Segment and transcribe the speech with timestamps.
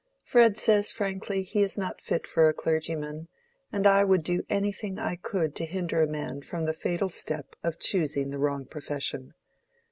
[0.23, 3.27] Fred says frankly he is not fit for a clergyman,
[3.71, 7.55] and I would do anything I could to hinder a man from the fatal step
[7.63, 9.35] of choosing the wrong profession.